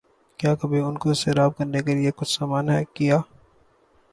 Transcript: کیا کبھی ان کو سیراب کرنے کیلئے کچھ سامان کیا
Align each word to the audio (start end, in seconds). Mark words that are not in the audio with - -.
کیا 0.39 0.51
کبھی 0.61 0.79
ان 0.81 0.95
کو 1.01 1.13
سیراب 1.21 1.51
کرنے 1.57 1.79
کیلئے 1.85 2.11
کچھ 2.17 2.29
سامان 2.29 2.67
کیا 2.95 3.17